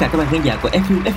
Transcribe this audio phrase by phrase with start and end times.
[0.00, 0.68] Cả các bạn khán giả của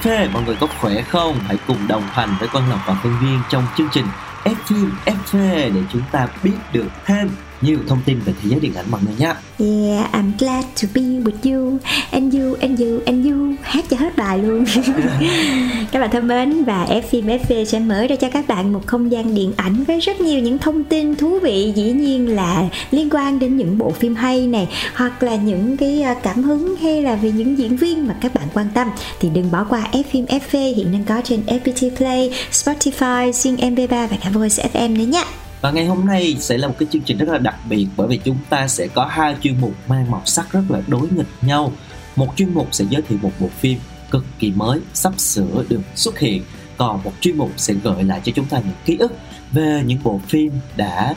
[0.01, 1.39] F Mọi người có khỏe không?
[1.47, 4.05] Hãy cùng đồng hành với Quang Lộc và Phương Viên trong chương trình
[4.43, 7.29] F để chúng ta biết được thêm
[7.63, 9.33] nhiều thông tin về thế giới điện ảnh mọi người nhé.
[9.59, 11.77] Yeah, I'm glad to be with you
[12.11, 14.65] and you and you and you hát cho hết bài luôn.
[15.91, 18.87] các bạn thân mến và F phim FV sẽ mở ra cho các bạn một
[18.87, 22.69] không gian điện ảnh với rất nhiều những thông tin thú vị dĩ nhiên là
[22.91, 26.75] liên quan đến những bộ phim hay này hoặc là những cái à, cảm hứng
[26.81, 28.87] hay là về những diễn viên mà các bạn quan tâm
[29.19, 33.57] thì đừng bỏ qua F phim FV hiện đang có trên FPT Play, Spotify, Zing
[33.57, 35.23] MP3 và cả Voice FM nữa nhé.
[35.63, 38.07] Và ngày hôm nay sẽ là một cái chương trình rất là đặc biệt bởi
[38.07, 41.27] vì chúng ta sẽ có hai chuyên mục mang màu sắc rất là đối nghịch
[41.41, 41.71] nhau.
[42.15, 43.79] Một chuyên mục sẽ giới thiệu một bộ phim
[44.11, 46.43] cực kỳ mới sắp sửa được xuất hiện,
[46.77, 49.11] còn một chuyên mục sẽ gợi lại cho chúng ta những ký ức
[49.51, 51.15] về những bộ phim đã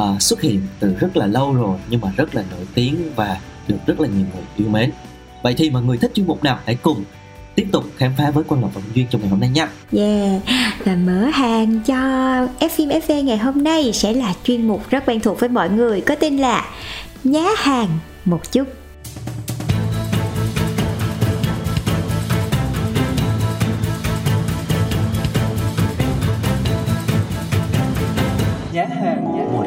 [0.00, 3.40] uh, xuất hiện từ rất là lâu rồi nhưng mà rất là nổi tiếng và
[3.68, 4.90] được rất là nhiều người yêu mến.
[5.42, 7.04] Vậy thì mọi người thích chuyên mục nào hãy cùng
[7.58, 9.68] tiếp tục khám phá với Quang Lộc và Minh Duyên trong ngày hôm nay nha.
[9.92, 10.42] Yeah,
[10.84, 15.20] và mở hàng cho phim FV ngày hôm nay sẽ là chuyên mục rất quen
[15.20, 16.64] thuộc với mọi người có tên là
[17.24, 17.88] Nhá hàng
[18.24, 18.64] một chút.
[28.72, 29.57] Nhá hàng một chút.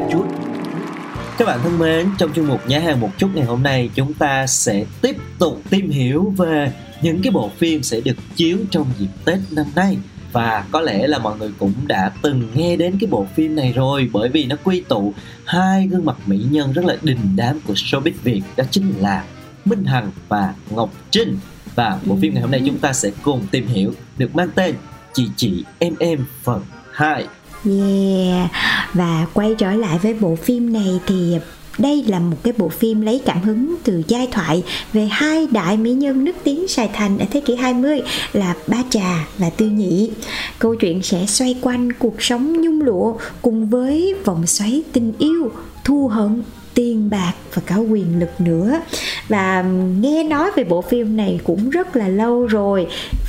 [1.38, 4.14] Các bạn thân mến, trong chuyên mục Nhá hàng một chút ngày hôm nay chúng
[4.14, 8.86] ta sẽ tiếp tục tìm hiểu về những cái bộ phim sẽ được chiếu trong
[8.98, 9.96] dịp Tết năm nay.
[10.32, 13.72] Và có lẽ là mọi người cũng đã từng nghe đến cái bộ phim này
[13.72, 17.60] rồi bởi vì nó quy tụ hai gương mặt mỹ nhân rất là đình đám
[17.66, 19.24] của showbiz Việt đó chính là
[19.64, 21.38] Minh Hằng và Ngọc Trinh.
[21.74, 24.74] Và bộ phim ngày hôm nay chúng ta sẽ cùng tìm hiểu được mang tên
[25.12, 27.26] Chị Chị Em Em phần 2
[27.64, 28.50] Yeah,
[28.92, 31.38] và quay trở lại với bộ phim này thì
[31.78, 34.62] đây là một cái bộ phim lấy cảm hứng từ giai thoại
[34.92, 38.02] về hai đại mỹ nhân nước tiếng Sài Thành ở thế kỷ 20
[38.32, 40.10] là Ba Trà và Tư Nhị.
[40.58, 45.50] Câu chuyện sẽ xoay quanh cuộc sống nhung lụa cùng với vòng xoáy tình yêu,
[45.84, 46.42] thu hận,
[46.74, 48.80] tiền bạc và cả quyền lực nữa.
[49.28, 49.62] Và
[50.00, 52.86] nghe nói về bộ phim này cũng rất là lâu rồi.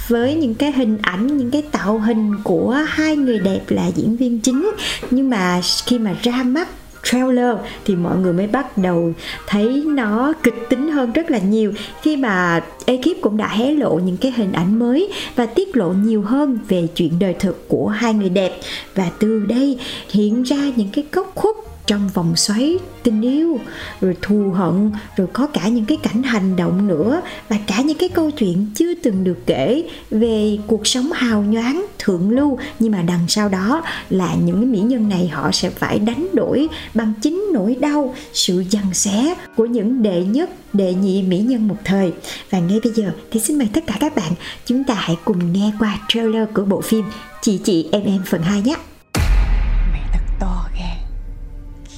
[0.07, 4.15] Với những cái hình ảnh, những cái tạo hình của hai người đẹp là diễn
[4.15, 4.71] viên chính.
[5.11, 6.67] Nhưng mà khi mà ra mắt
[7.03, 7.55] trailer
[7.85, 9.13] thì mọi người mới bắt đầu
[9.47, 11.73] thấy nó kịch tính hơn rất là nhiều.
[12.01, 15.89] Khi mà ekip cũng đã hé lộ những cái hình ảnh mới và tiết lộ
[15.89, 18.59] nhiều hơn về chuyện đời thực của hai người đẹp.
[18.95, 19.77] Và từ đây
[20.09, 21.55] hiện ra những cái góc khuất
[21.87, 23.59] trong vòng xoáy tình yêu
[24.01, 27.97] rồi thù hận, rồi có cả những cái cảnh hành động nữa và cả những
[27.97, 32.57] cái câu chuyện chưa từng được kể về cuộc sống hào nhoáng, thượng lưu.
[32.79, 36.27] Nhưng mà đằng sau đó là những cái mỹ nhân này họ sẽ phải đánh
[36.33, 41.39] đổi bằng chính nỗi đau, sự giằng xé của những đệ nhất, đệ nhị mỹ
[41.39, 42.13] nhân một thời.
[42.49, 44.31] Và ngay bây giờ thì xin mời tất cả các bạn
[44.65, 47.05] chúng ta hãy cùng nghe qua trailer của bộ phim
[47.41, 48.75] chị chị em em phần 2 nhé.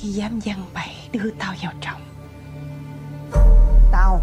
[0.05, 2.01] Khi dám văn bày đưa tao vào trọng
[3.91, 4.21] Tao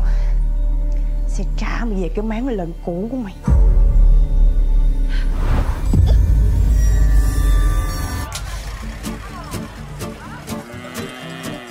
[1.28, 3.34] Sẽ trả mày về cái máng lần cũ của mày.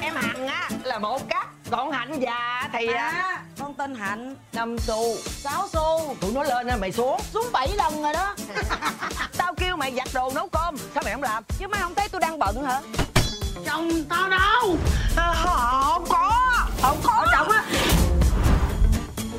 [0.01, 4.35] Em hằng á là một cắt còn hạnh già thì á À, con tên Hạnh.
[4.53, 5.15] Năm xu.
[5.25, 6.15] Sáu xu.
[6.21, 7.21] Tụi nó lên á mày xuống.
[7.33, 8.35] Xuống 7 lần rồi đó.
[9.37, 10.77] Tao kêu mày giặt đồ nấu cơm.
[10.77, 11.43] Sao mày không làm?
[11.59, 12.81] Chứ mày không thấy tôi đang bận hả
[13.71, 14.77] chồng tao đâu.
[15.15, 16.31] À, không có.
[16.81, 17.63] Không có chồng á.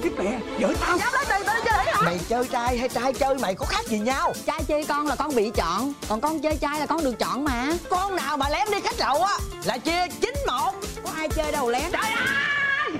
[0.02, 0.99] Tiếp mẹ vợ tao.
[0.99, 2.02] Dám lấy tiền tôi chơi hả?
[2.02, 4.32] Mày chơi trai hay trai chơi mày có khác gì nhau?
[4.46, 7.44] Trai chơi con là con bị chọn Còn con chơi trai là con được chọn
[7.44, 7.73] mà.
[7.90, 10.73] Con nào mà lén đi khách lậu á là chia chín một.
[11.05, 11.93] Có ai chơi đâu lén.
[11.93, 12.93] Trời ơi!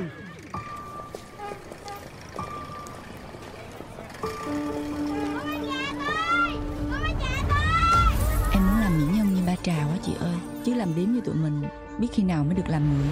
[8.52, 11.20] Em muốn làm mỹ nhân như ba trà quá chị ơi Chứ làm điếm như
[11.20, 11.62] tụi mình
[11.99, 13.06] Biết khi nào mới được làm người.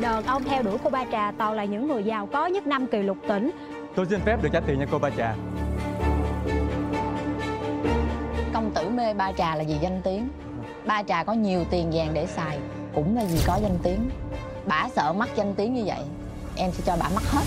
[0.00, 2.86] Đàn ông theo đuổi cô Ba Trà toàn là những người giàu có nhất năm
[2.86, 3.50] kỳ lục tỉnh.
[3.94, 5.34] Tôi xin phép được trả tiền cho cô Ba Trà.
[8.54, 10.28] Công tử mê ba trà là vì danh tiếng.
[10.86, 12.58] Ba trà có nhiều tiền vàng để xài
[12.94, 14.10] cũng là vì có danh tiếng.
[14.66, 16.00] Bả sợ mất danh tiếng như vậy
[16.56, 17.44] em sẽ cho bả mất hết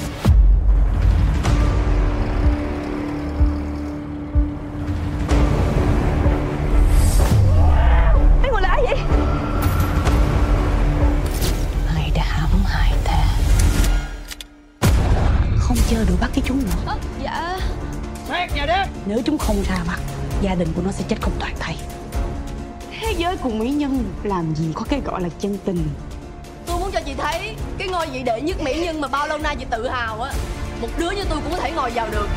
[19.35, 19.99] Nếu không ra mặt
[20.41, 21.75] Gia đình của nó sẽ chết không toàn thây.
[23.01, 25.87] Thế giới cùng mỹ nhân Làm gì có cái gọi là chân tình?
[26.65, 29.37] Tôi muốn cho chị thấy Cái ngôi vị đệ nhất mỹ nhân mà bao lâu
[29.37, 30.33] nay chị tự hào á.
[30.81, 32.27] Một đứa như tôi cũng có thể ngồi vào được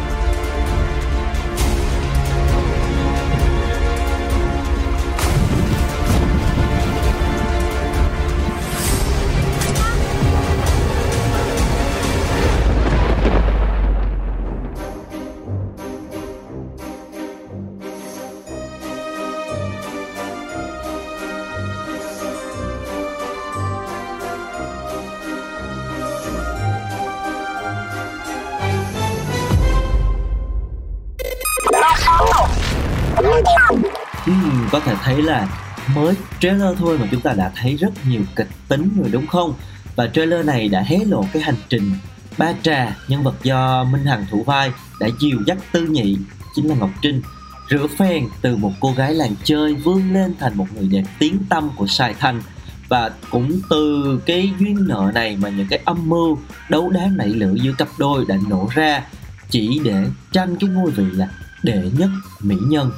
[35.18, 35.48] thấy là
[35.94, 39.54] mới trailer thôi mà chúng ta đã thấy rất nhiều kịch tính rồi đúng không?
[39.96, 41.92] Và trailer này đã hé lộ cái hành trình
[42.38, 46.16] Ba Trà, nhân vật do Minh Hằng thủ vai, đã dìu dắt Tư Nhị,
[46.54, 47.22] chính là Ngọc Trinh,
[47.70, 51.38] rửa phèn từ một cô gái làng chơi vươn lên thành một người đẹp tiếng
[51.48, 52.42] tâm của Sài Thành
[52.88, 56.38] và cũng từ cái duyên nợ này mà những cái âm mưu
[56.68, 59.02] đấu đá nảy lửa giữa cặp đôi đã nổ ra
[59.50, 61.28] chỉ để tranh cái ngôi vị là
[61.62, 62.10] đệ nhất
[62.40, 62.90] mỹ nhân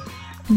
[0.51, 0.57] Ừ.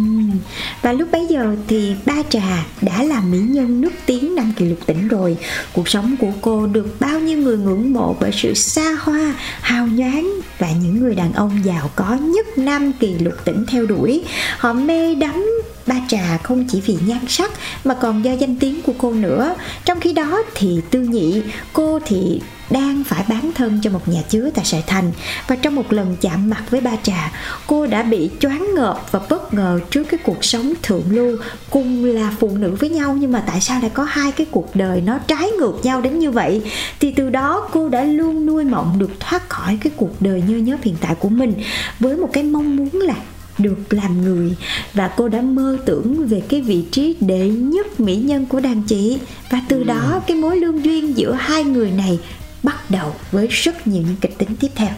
[0.82, 4.66] Và lúc bấy giờ thì Ba Trà đã là mỹ nhân nước tiếng năm kỳ
[4.66, 5.38] lục tỉnh rồi.
[5.74, 9.88] Cuộc sống của cô được bao nhiêu người ngưỡng mộ bởi sự xa hoa, hào
[9.88, 14.24] nhoáng Và những người đàn ông giàu có nhất năm kỳ lục tỉnh theo đuổi.
[14.58, 15.46] Họ mê đắm
[15.88, 17.52] Ba Trà không chỉ vì nhan sắc
[17.84, 19.56] mà còn do danh tiếng của cô nữa.
[19.86, 21.42] Trong khi đó thì Tư Nhị,
[21.74, 25.12] cô thì đang phải bán thân cho một nhà chứa tại Sài Thành.
[25.48, 27.32] Và trong một lần chạm mặt với ba trà
[27.68, 31.38] cô đã bị choáng ngợp và bất ngờ trước cái cuộc sống thượng lưu
[31.70, 33.18] cùng là phụ nữ với nhau.
[33.20, 36.20] Nhưng mà tại sao lại có hai cái cuộc đời nó trái ngược nhau đến
[36.20, 36.62] như vậy?
[37.00, 40.58] Thì từ đó cô đã luôn nuôi mộng được thoát khỏi cái cuộc đời nhơ
[40.58, 41.54] nhớp hiện tại của mình
[42.00, 43.16] với một cái mong muốn là
[43.58, 44.56] được làm người.
[44.94, 48.84] Và cô đã mơ tưởng về cái vị trí đệ nhất mỹ nhân của đàn
[48.84, 49.20] chị.
[49.50, 52.20] Và từ đó cái mối lương duyên giữa hai người này
[52.64, 54.92] bắt đầu với rất nhiều những kịch tính tiếp theo.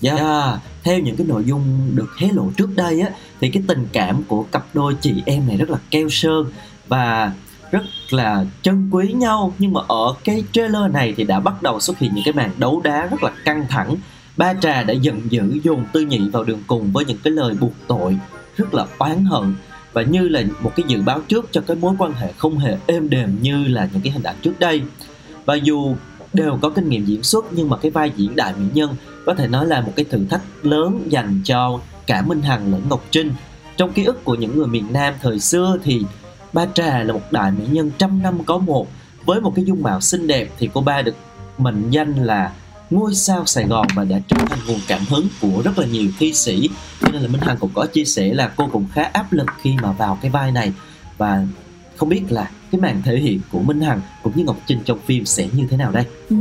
[0.00, 0.60] Dạ, yeah.
[0.82, 3.10] theo những cái nội dung được hé lộ trước đây á
[3.40, 6.46] thì cái tình cảm của cặp đôi chị em này rất là keo sơn
[6.88, 7.32] và
[7.70, 9.54] rất là trân quý nhau.
[9.58, 12.50] Nhưng mà ở cái trailer này thì đã bắt đầu xuất hiện những cái màn
[12.56, 13.96] đấu đá rất là căng thẳng
[14.36, 17.54] ba trà đã giận dữ dồn tư nhị vào đường cùng với những cái lời
[17.60, 18.18] buộc tội,
[18.56, 19.54] rất là oán hận
[19.92, 22.76] và như là một cái dự báo trước cho cái mối quan hệ không hề
[22.86, 24.82] êm đềm như là những cái hình ảnh trước đây
[25.44, 25.96] và dù
[26.32, 28.90] đều có kinh nghiệm diễn xuất, nhưng mà cái vai diễn đại mỹ nhân
[29.26, 32.82] có thể nói là một cái thử thách lớn dành cho cả Minh Hằng lẫn
[32.88, 33.32] Ngọc Trinh.
[33.76, 36.02] Trong ký ức của những người miền Nam thời xưa thì
[36.52, 38.88] Ba Trà là một đại mỹ nhân trăm năm có một
[39.24, 41.14] với một cái dung mạo xinh đẹp thì cô ba được
[41.58, 42.52] mệnh danh là
[42.90, 46.10] ngôi sao Sài Gòn và đã trở thành nguồn cảm hứng của rất là nhiều
[46.18, 46.68] thi sĩ.
[47.00, 49.46] Cho nên là Minh Hằng cũng có chia sẻ là cô cũng khá áp lực
[49.60, 50.72] khi mà vào cái vai này.
[51.18, 51.46] Và
[51.96, 54.98] không biết là cái màn thể hiện của Minh Hằng cũng như Ngọc Trinh trong
[55.06, 56.04] phim sẽ như thế nào đây?
[56.30, 56.36] Ừ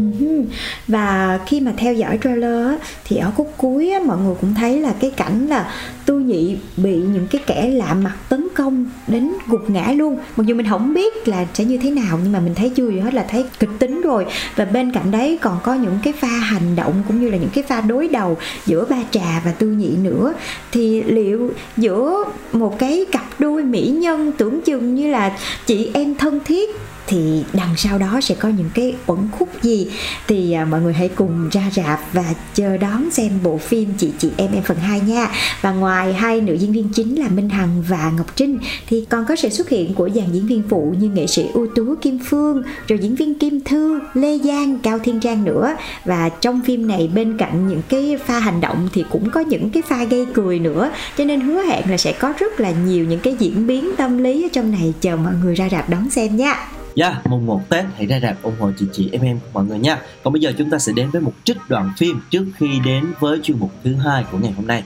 [0.87, 2.67] và khi mà theo dõi trailer
[3.05, 5.73] thì ở khúc cuối mọi người cũng thấy là cái cảnh là
[6.05, 10.17] tư nhị bị những cái kẻ lạ mặt tấn công đến gục ngã luôn.
[10.35, 12.89] Mặc dù mình không biết là sẽ như thế nào, nhưng mà mình thấy chưa
[12.89, 14.25] gì hết là thấy kịch tính rồi.
[14.55, 17.49] Và bên cạnh đấy còn có những cái pha hành động cũng như là những
[17.53, 20.33] cái pha đối đầu giữa ba trà và tư nhị nữa.
[20.71, 26.14] Thì liệu giữa một cái cặp đôi mỹ nhân tưởng chừng như là chị em
[26.17, 26.69] thân thiết
[27.07, 29.87] thì đằng sau đó sẽ có những cái uẩn khúc gì?
[30.27, 34.11] Thì à, mọi người hãy cùng ra rạp và chờ đón xem bộ phim chị
[34.17, 35.29] chị em em phần 2 nha.
[35.61, 39.25] Và ngoài hai nữ diễn viên chính là Minh Hằng và Ngọc Trinh thì còn
[39.25, 42.19] có sự xuất hiện của dàn diễn viên phụ như nghệ sĩ ưu tú Kim
[42.25, 45.75] Phương rồi diễn viên Kim Thư Lê Giang Cao Thiên Trang nữa.
[46.05, 49.69] Và trong phim này bên cạnh những cái pha hành động thì cũng có những
[49.69, 50.91] cái pha gây cười nữa.
[51.17, 54.17] Cho nên hứa hẹn là sẽ có rất là nhiều những cái diễn biến tâm
[54.17, 54.93] lý ở trong này.
[55.01, 56.55] Chờ mọi người ra rạp đón xem nha
[56.95, 59.79] yeah, mùng 1 Tết hãy ra rạp ủng hộ chị chị em em mọi người
[59.79, 60.01] nha.
[60.23, 63.13] Còn bây giờ chúng ta sẽ đến với một trích đoạn phim trước khi đến
[63.19, 64.83] với chuyên mục thứ hai của ngày hôm nay.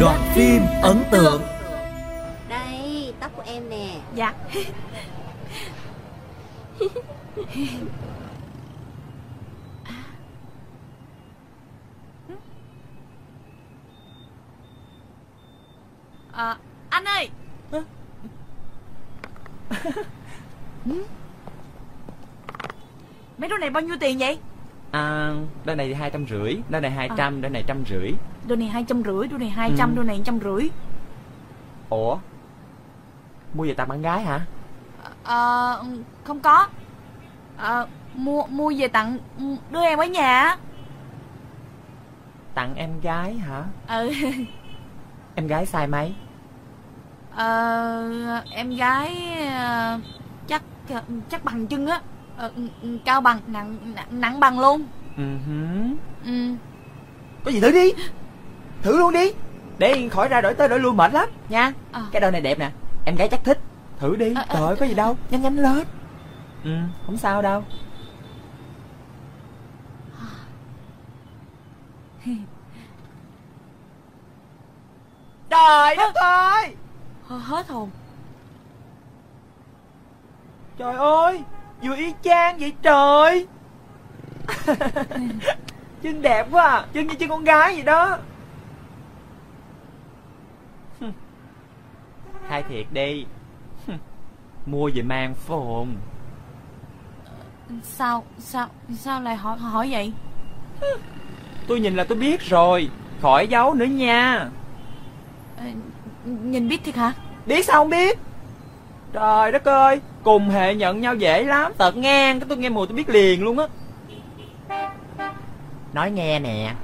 [0.00, 1.42] Đoạn phim ấn tượng
[2.48, 4.34] Đây, tóc của em nè Dạ
[16.38, 16.56] à,
[16.90, 17.30] anh ơi
[23.38, 24.38] mấy đôi này bao nhiêu tiền vậy
[24.92, 25.32] À,
[25.64, 28.12] đôi này thì hai trăm rưỡi, đôi này hai trăm, đôi này trăm rưỡi.
[28.46, 29.96] đôi này hai trăm rưỡi đôi này hai trăm Ừ.
[29.96, 30.68] đôi này trăm rưỡi
[31.90, 32.18] Ủa?
[33.54, 34.40] Mua về tặng bạn gái hả?
[35.24, 35.84] Ờ,
[36.24, 36.68] không có
[37.56, 39.18] Ờ, mua mua về tặng
[39.70, 40.56] đứa em ở nhà
[42.54, 43.64] Tặng em gái hả?
[43.88, 44.12] ừ
[45.34, 46.14] Em gái size mấy?
[47.38, 49.16] Ờ, em gái
[49.58, 49.98] ờ,
[50.46, 50.62] chắc
[51.30, 52.00] chắc bằng chân á.
[52.36, 52.52] Ờ,
[53.04, 54.86] cao bằng nặng nặng, nặng bằng luôn.
[55.16, 55.22] Ừ
[56.24, 56.54] ừ.
[57.44, 57.92] Có gì thử đi.
[58.82, 59.32] Thử luôn đi.
[59.78, 61.28] Để khỏi ra đổi tới đổi lui mệt lắm.
[61.48, 62.02] Nha Ờ.
[62.12, 62.70] Cái đôi này đẹp nè.
[63.04, 63.58] Em gái chắc thích.
[63.98, 64.34] Thử đi.
[64.34, 64.54] Ờ, ờ.
[64.54, 65.16] Trời ơi có gì đâu.
[65.30, 65.84] Nhanh nhanh lên.
[66.64, 66.70] Ừ.
[67.06, 67.64] Không sao đâu.
[75.50, 76.74] Trời đất ơi
[77.36, 77.90] hết hồn.
[80.78, 81.42] Trời ơi
[81.82, 83.46] Vừa y chang vậy trời.
[86.02, 88.18] Chân đẹp quá à Chân như chân con gái vậy đó.
[92.48, 93.26] Khai thiệt đi.
[94.66, 95.88] Mua về mang phồn.
[97.82, 100.12] Sao sao sao lại hỏi hỏi vậy?
[101.66, 102.90] Tôi nhìn là tôi biết rồi.
[103.22, 104.48] Khỏi giấu nữa nha.
[105.56, 105.64] Ờ,
[106.28, 107.12] nhìn biết thiệt hả?
[107.46, 108.18] Biết sao không biết?
[109.12, 111.72] Trời đất ơi Cùng hệ nhận nhau dễ lắm.
[111.78, 113.66] Tật ngang cái tôi nghe mùi tôi biết liền luôn á.
[115.92, 116.74] Nói nghe nè.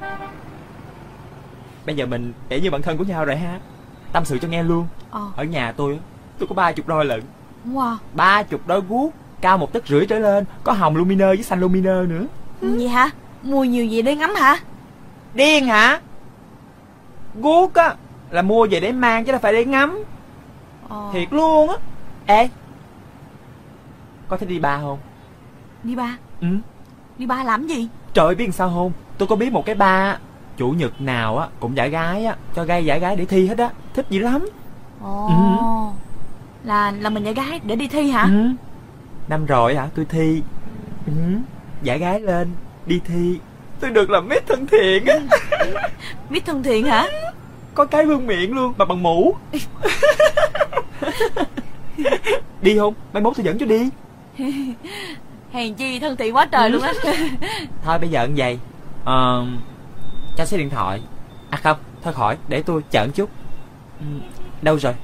[1.87, 3.59] Bây giờ mình kể như bạn thân của nhau rồi ha.
[4.13, 4.87] Tâm sự cho nghe luôn.
[5.11, 5.21] Ờ.
[5.37, 5.99] Ở nhà tôi
[6.39, 7.23] tôi có ba chục đôi lận.
[7.73, 7.97] Wow.
[8.15, 11.61] Ba chục đôi guốc Cao một tấc rưỡi trở lên Có hồng luminer với xanh
[11.61, 12.27] luminer nữa.
[12.61, 13.11] Gì hả?
[13.43, 14.57] Mua nhiều gì để ngắm hả?
[15.35, 16.01] Điên hả?
[17.35, 17.95] Guốc á
[18.35, 20.05] Là mua về để mang chứ đâu phải để ngắm.
[20.89, 21.77] Ờ, Thiệt luôn á.
[22.27, 22.49] Ê
[24.29, 24.99] Có thích đi ba không?
[25.83, 26.17] Đi ba?
[26.41, 26.47] Ừ.
[27.19, 27.89] Đi ba làm gì?
[28.15, 28.93] Trời biết sao không?
[29.19, 30.19] Tôi có biết một cái ba
[30.57, 33.59] Chủ nhật nào á Cũng giải gái á Cho gay giải gái để thi hết
[33.59, 33.71] á.
[33.95, 34.49] Thích dữ lắm.
[35.03, 35.27] Ồ.
[35.27, 35.35] Ừ.
[36.69, 38.23] là là mình giải gái để đi thi hả?
[38.23, 38.49] Ừ.
[39.29, 39.89] Năm rồi hả?
[39.95, 40.43] Tôi thi.
[41.07, 41.13] Ừ.
[41.83, 42.49] Giải gái lên
[42.87, 43.39] Đi thi.
[43.81, 45.15] Tôi được làm mít thân thiện á.
[46.31, 47.07] Biết thân thiện hả
[47.75, 49.37] Có cái vương miệng luôn Mà bằng mũ.
[52.63, 52.95] Đi không?
[53.13, 53.91] Mai mốt tôi dẫn cho đi.
[55.53, 56.93] Hèn chi thân thiện quá trời luôn á.
[57.85, 58.59] Thôi bây giờ như vậy
[59.05, 59.47] Ờ
[60.37, 61.01] Cho số điện thoại.
[61.51, 63.31] À không Thôi khỏi Để tôi một chút.
[64.01, 64.07] Ừ.
[64.63, 64.95] Đâu rồi?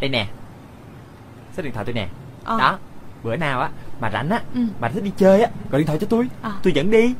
[0.00, 0.26] Đây nè.
[1.56, 2.08] Số điện thoại tôi nè.
[2.44, 2.58] Ờ.
[2.58, 2.78] Đó
[3.22, 3.70] Bữa nào á
[4.00, 4.60] Mà rảnh á Ừ.
[4.80, 6.28] Mà thích đi chơi á Gọi điện thoại cho tôi.
[6.42, 6.52] À.
[6.62, 7.14] Tôi dẫn đi.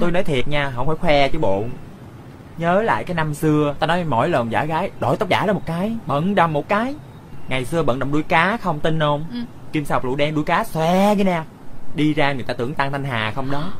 [0.00, 1.64] Tôi nói thiệt nha Không phải khoe chứ bộ
[2.60, 5.52] Nhớ lại cái năm xưa Tao nói mỗi lần giả gái Đổi tóc giả ra
[5.52, 6.94] một cái Bận đầm một cái.
[7.48, 9.24] Ngày xưa bận đầm đuôi cá không tin không?
[9.32, 9.38] Ừ.
[9.72, 11.42] Kim sọc lụ đen đuôi cá xòe vậy nè.
[11.94, 13.72] Đi ra người ta tưởng Tăng Thanh Hà không đó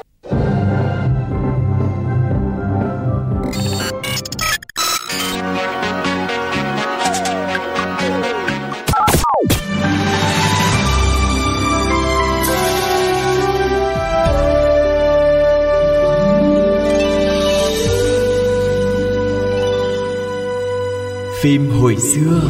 [21.42, 22.40] Phim hồi xưa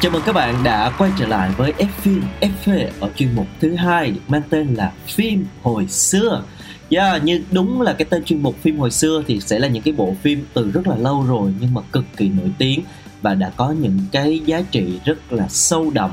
[0.00, 3.46] Chào mừng các bạn đã quay trở lại với F phim FV ở chuyên mục
[3.60, 6.42] thứ hai được mang tên là phim hồi xưa.
[6.90, 9.82] Yeah, như đúng là cái tên chuyên mục phim hồi xưa thì sẽ là những
[9.82, 12.80] cái bộ phim từ rất là lâu rồi nhưng mà cực kỳ nổi tiếng
[13.22, 16.10] và đã có những cái giá trị rất là sâu đậm.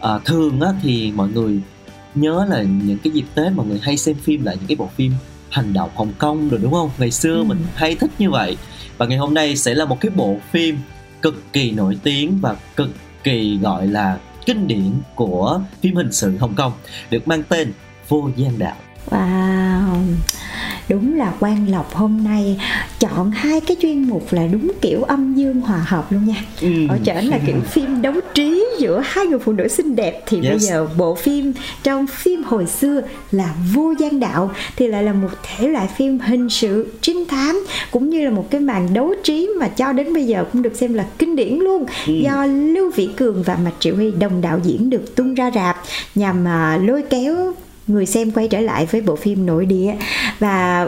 [0.00, 1.60] À, thường á, thì mọi người
[2.14, 4.88] nhớ là những cái dịp Tết mọi người hay xem phim lại những cái bộ
[4.96, 5.12] phim
[5.50, 6.90] hành động Hồng Kông rồi đúng không?
[6.98, 7.44] Ngày xưa Ừ.
[7.44, 8.56] mình hay thích như vậy.
[9.02, 10.78] Và ngày hôm nay sẽ là một cái bộ phim
[11.22, 12.88] cực kỳ nổi tiếng và cực
[13.24, 16.72] kỳ gọi là kinh điển của phim hình sự Hồng Kông,
[17.10, 17.72] được mang tên
[18.08, 18.76] Vô Gian Đạo.
[19.10, 19.96] Wow,
[20.88, 22.60] đúng là Quang Lộc hôm nay
[23.00, 26.44] chọn hai cái chuyên mục là đúng kiểu âm dương hòa hợp luôn nha.
[26.60, 26.68] Ừ.
[26.88, 30.40] Ở trển là kiểu phim đấu trí giữa hai người phụ nữ xinh đẹp thì
[30.40, 30.62] bây Yes.
[30.62, 33.00] giờ bộ phim trong phim hồi xưa
[33.32, 37.64] là Vô Gian Đạo thì lại là một thể loại phim hình sự trinh thám
[37.90, 40.76] cũng như là một cái màn đấu trí mà cho đến bây giờ cũng được
[40.76, 42.12] xem là kinh điển luôn Ừ.
[42.12, 45.76] do Lưu Vĩ Cường và Mạch Triệu Huy đồng đạo diễn được tung ra rạp
[46.14, 47.52] nhằm à, lôi kéo
[47.86, 49.96] người xem quay trở lại với bộ phim nội địa.
[50.38, 50.86] Và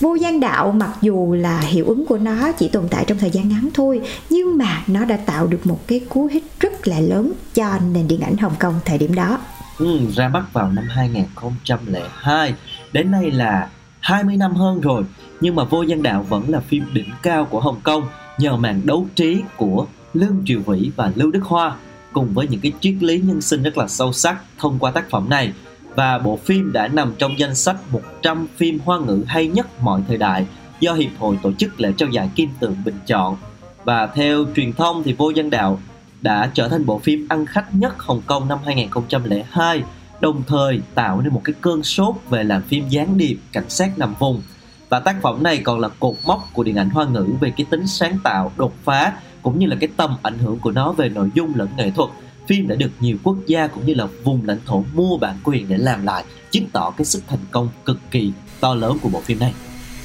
[0.00, 3.30] Vô gian đạo mặc dù là hiệu ứng của nó chỉ tồn tại trong thời
[3.30, 7.00] gian ngắn thôi nhưng mà nó đã tạo được một cái cú hích rất là
[7.00, 9.38] lớn cho nền điện ảnh Hồng Kông thời điểm đó.
[9.78, 12.54] Ừ, ra mắt vào năm 2002
[12.92, 13.68] đến nay là
[14.00, 15.04] 20 năm hơn rồi
[15.40, 18.02] nhưng mà Vô Gian Đạo vẫn là phim đỉnh cao của Hồng Kông
[18.38, 21.76] nhờ màn đấu trí của Lương Triều Vĩ và Lưu Đức Hoa
[22.12, 25.10] cùng với những cái triết lý nhân sinh rất là sâu sắc thông qua tác
[25.10, 25.52] phẩm này
[25.98, 30.02] và bộ phim đã nằm trong danh sách 100 phim hoa ngữ hay nhất mọi
[30.08, 30.46] thời đại
[30.80, 33.36] do Hiệp hội tổ chức lễ trao giải Kim Tượng bình chọn.
[33.84, 35.80] Và theo truyền thông thì Vô dân Đạo
[36.20, 39.82] đã trở thành bộ phim ăn khách nhất Hồng Kông năm 2002,
[40.20, 43.98] đồng thời tạo nên một cái cơn sốt về làm phim gián điệp cảnh sát
[43.98, 44.42] nằm vùng.
[44.88, 47.66] Và tác phẩm này còn là cột mốc của điện ảnh hoa ngữ về cái
[47.70, 49.12] tính sáng tạo, đột phá
[49.42, 52.10] cũng như là cái tầm ảnh hưởng của nó về nội dung lẫn nghệ thuật
[52.48, 55.68] phim đã được nhiều quốc gia cũng như là vùng lãnh thổ mua bản quyền
[55.68, 59.20] để làm lại, chứng tỏ cái sức thành công cực kỳ to lớn của bộ
[59.20, 59.54] phim này.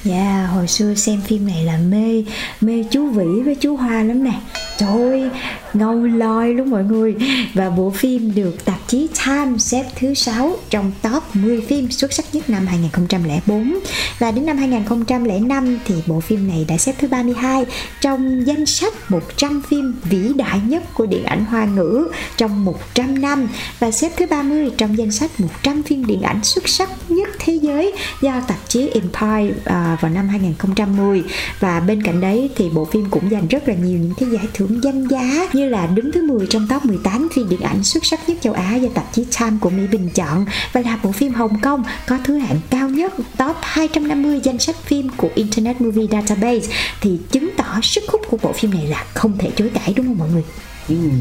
[0.04, 2.24] Dạ, yeah, hồi xưa xem phim này là mê
[2.62, 4.34] Mê chú Vĩ với chú Hoa lắm nè.
[4.78, 5.30] Trời ơi,
[5.74, 7.16] ngâu loi luôn mọi người.
[7.54, 12.14] Và bộ phim được tạp chí Time xếp thứ 6 trong top 10 phim xuất
[12.14, 13.80] sắc nhất năm 2004
[14.20, 17.66] Và đến năm 2005 thì bộ phim này đã xếp thứ 32
[18.02, 22.08] trong danh sách 100 phim vĩ đại nhất của điện ảnh hoa ngữ
[22.38, 23.48] trong 100 năm.
[23.80, 27.54] Và xếp thứ 30 trong danh sách 100 phim điện ảnh xuất sắc nhất thế
[27.54, 31.24] giới do tạp chí Empire uh, vào năm 2010
[31.60, 34.48] và bên cạnh đấy thì bộ phim cũng giành rất là nhiều những cái giải
[34.54, 38.06] thưởng danh giá như là đứng thứ 10 trong top 18 phim điện ảnh xuất
[38.06, 40.46] sắc nhất châu Á do tạp chí Time của Mỹ bình chọn.
[40.74, 44.76] Và là bộ phim Hồng Kông có thứ hạng cao nhất, top 250 danh sách
[44.76, 46.68] phim của Internet Movie Database.
[47.02, 50.06] Thì chứng tỏ sức hút của bộ phim này là không thể chối cãi, đúng
[50.06, 50.44] không mọi người?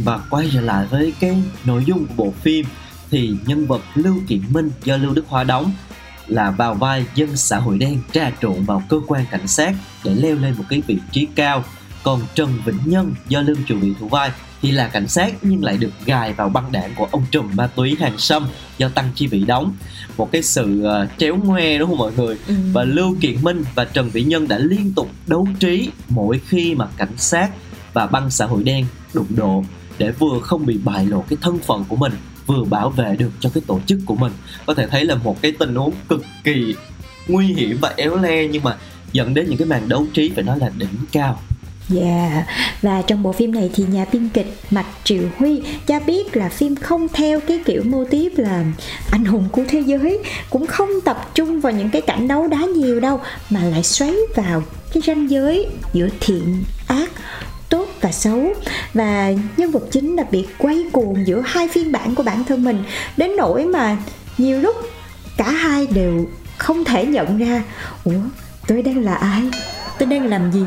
[0.05, 2.67] Và quay trở lại với cái nội dung của bộ phim
[3.11, 5.73] thì nhân vật Lưu Kiện Minh do Lưu Đức Hoa đóng
[6.33, 9.75] là vào vai dân xã hội đen trà trộn vào cơ quan cảnh sát
[10.05, 11.65] để leo lên một cái vị trí cao.
[12.03, 14.31] Còn Trần Vĩnh Nhân do Lương Trụ Vị thủ vai
[14.63, 17.67] thì là cảnh sát nhưng lại được gài vào băng đảng của ông trùm ma
[17.67, 18.47] túy hàng sâm
[18.79, 19.75] do Tăng Chi Vị đóng.
[20.17, 22.39] Một cái sự uh, tréo ngoe đúng không mọi người?
[22.49, 22.55] Ừ.
[22.73, 26.75] và Lưu Kiện Minh và Trần Vĩ Nhân đã liên tục đấu trí mỗi khi
[26.75, 27.51] mà cảnh sát
[27.93, 29.65] và băng xã hội đen đụng độ
[29.99, 32.13] để vừa không bị bại lộ cái thân phận của mình
[32.47, 34.33] vừa bảo vệ được cho cái tổ chức của mình.
[34.67, 36.75] Có thể thấy là một cái tình huống cực kỳ
[37.29, 38.77] nguy hiểm và éo le nhưng mà
[39.13, 41.39] dẫn đến những cái màn đấu trí phải nói là đỉnh cao.
[41.95, 42.47] Yeah, dạ,
[42.83, 46.49] và trong bộ phim này thì nhà biên kịch Mạch Triệu Huy cho biết là
[46.49, 48.65] phim không theo cái kiểu mô típ là
[49.11, 50.19] anh hùng của thế giới
[50.51, 54.15] cũng không tập trung vào những cái cảnh đấu đá nhiều đâu mà lại xoáy
[54.37, 54.63] vào
[54.95, 57.11] cái ranh giới giữa thiện ác
[57.73, 58.55] tốt và xấu.
[58.95, 62.65] Và nhân vật chính là bị quay cuồng giữa hai phiên bản của bản thân
[62.65, 62.85] mình,
[63.17, 63.97] đến nỗi mà
[64.39, 64.77] nhiều lúc
[65.37, 66.27] cả hai đều
[66.59, 67.63] không thể nhận ra,
[68.05, 68.21] ủa,
[68.67, 69.43] tôi đang là ai?
[69.99, 70.65] Tôi đang làm gì?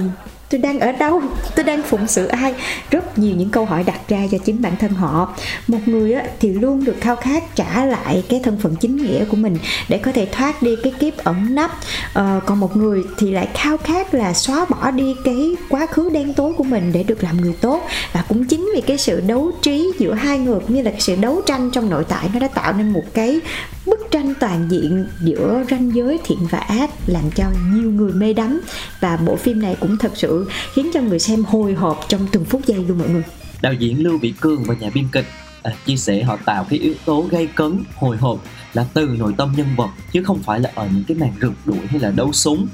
[0.55, 1.21] Tôi đang ở đâu?
[1.55, 2.53] Tôi đang phụng sự ai?
[2.91, 5.35] Rất nhiều những câu hỏi đặt ra cho chính bản thân họ.
[5.67, 9.25] Một người á, thì luôn được khao khát trả lại cái thân phận chính nghĩa
[9.25, 9.57] của mình
[9.89, 11.71] để có thể thoát đi cái kiếp ẩn nấp.
[12.13, 16.09] À, còn một người thì lại khao khát là xóa bỏ đi cái quá khứ
[16.09, 17.81] đen tối của mình để được làm người tốt.
[18.13, 21.01] Và cũng chính vì cái sự đấu trí giữa hai người cũng như là cái
[21.01, 23.39] sự đấu tranh trong nội tại nó đã tạo nên một cái
[23.85, 28.33] bức tranh toàn diện giữa ranh giới thiện và ác làm cho nhiều người mê
[28.33, 28.61] đắm.
[28.99, 32.45] Và bộ phim này cũng thật sự khiến cho người xem hồi hộp trong từng
[32.45, 33.23] phút giây luôn mọi người.
[33.61, 35.25] Đạo diễn Lưu bị cường và nhà biên kịch
[35.63, 39.33] à, chia sẻ họ tạo cái yếu tố gây cấn hồi hộp là từ nội
[39.37, 42.11] tâm nhân vật chứ không phải là ở những cái màn rượt đuổi hay là
[42.11, 42.67] đấu súng.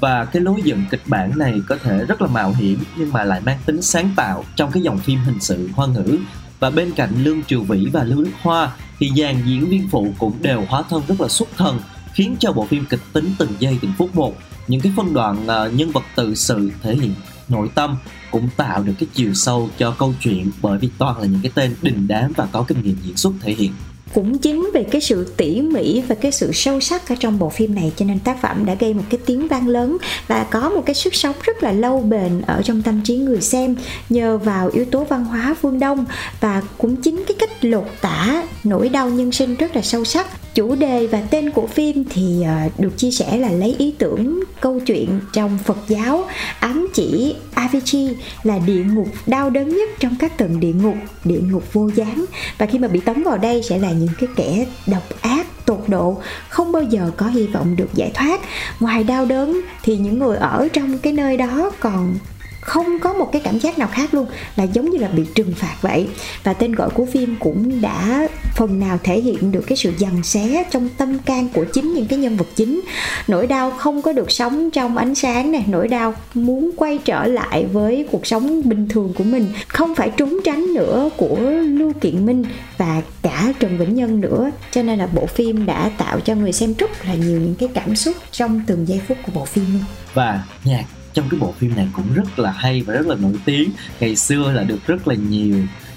[0.00, 3.24] Và cái lối dựng kịch bản này có thể rất là mạo hiểm nhưng mà
[3.24, 6.18] lại mang tính sáng tạo trong cái dòng phim hình sự hoa ngữ.
[6.60, 10.14] Và bên cạnh Lương Triều Vĩ và Lưu Đức Hoa thì dàn diễn viên phụ
[10.18, 11.80] cũng đều hóa thân rất là xuất thần
[12.14, 14.34] khiến cho bộ phim kịch tính từng giây từng phút một
[14.68, 17.14] những cái phân đoạn uh, nhân vật tự sự thể hiện
[17.48, 17.96] nội tâm
[18.30, 21.52] cũng tạo được cái chiều sâu cho câu chuyện bởi vì toàn là những cái
[21.54, 23.72] tên đình đám và có kinh nghiệm diễn xuất thể hiện
[24.16, 27.48] cũng chính vì cái sự tỉ mỉ và cái sự sâu sắc ở trong bộ
[27.48, 27.92] phim này.
[27.96, 29.96] Cho nên tác phẩm đã gây một cái tiếng vang lớn
[30.28, 33.40] và có một cái sức sống rất là lâu bền ở trong tâm trí người
[33.40, 33.76] xem,
[34.08, 36.04] nhờ vào yếu tố văn hóa phương Đông
[36.40, 40.26] và cũng chính cái cách lột tả nỗi đau nhân sinh rất là sâu sắc.
[40.54, 44.40] Chủ đề và tên của phim thì ờ, được chia sẻ là lấy ý tưởng
[44.60, 46.24] câu chuyện trong Phật giáo,
[46.60, 51.40] ám chỉ Avicii là địa ngục đau đớn nhất trong các tầng địa ngục địa
[51.40, 52.24] ngục vô gián.
[52.58, 55.84] Và khi mà bị tống vào đây sẽ là những cái kẻ độc ác, tột
[55.88, 58.40] độ, không bao giờ có hy vọng được giải thoát.
[58.80, 62.18] Ngoài đau đớn thì những người ở trong cái nơi đó còn
[62.60, 65.52] không có một cái cảm giác nào khác luôn, là giống như là bị trừng
[65.56, 66.08] phạt vậy.
[66.44, 70.22] Và tên gọi của phim cũng đã phần nào thể hiện được cái sự dằn
[70.22, 72.80] xé trong tâm can của chính những cái nhân vật chính.
[73.28, 77.26] Nỗi đau không có được sống trong ánh sáng này, nỗi đau muốn quay trở
[77.26, 79.46] lại với cuộc sống bình thường của mình.
[79.68, 82.44] Không phải trốn tránh nữa của lưu kiện minh
[82.78, 84.50] và cả trần vĩnh nhân nữa.
[84.70, 87.68] Cho nên là bộ phim đã tạo cho người xem rất là nhiều những cái
[87.74, 89.84] cảm xúc trong từng giây phút của bộ phim luôn.
[90.14, 93.32] Và nhạc trong cái bộ phim này cũng rất là hay và rất là nổi
[93.44, 93.70] tiếng.
[94.00, 95.56] Ngày xưa là được rất là nhiều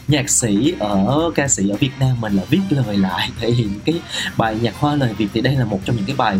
[0.10, 3.80] nhạc sĩ ở ca sĩ ở Việt Nam mình là viết lời lại thể hiện
[3.86, 4.02] cái
[4.38, 6.38] bài nhạc hoa lời Việt thì đây là một trong những cái bài